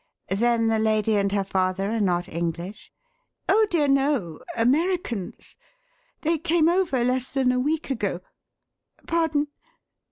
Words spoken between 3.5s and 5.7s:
dear, no Americans.